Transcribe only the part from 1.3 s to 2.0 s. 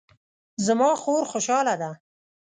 خوشحاله ده